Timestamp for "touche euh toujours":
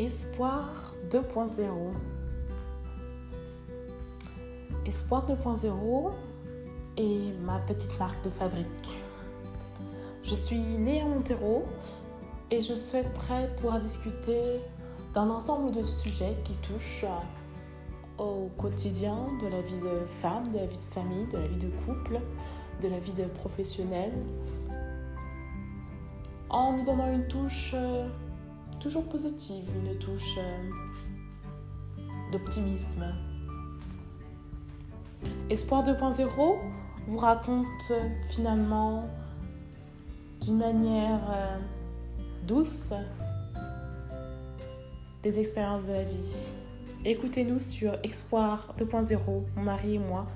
27.26-29.04